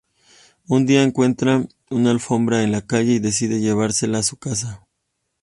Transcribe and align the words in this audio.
Un 0.67 0.87
día, 0.87 1.03
encuentra 1.03 1.63
una 1.91 2.09
alfombra 2.09 2.63
en 2.63 2.71
la 2.71 2.81
calle 2.87 3.11
y 3.11 3.19
decide 3.19 3.59
llevársela 3.59 4.17
a 4.17 4.23
su 4.23 4.35
casa. 4.37 4.87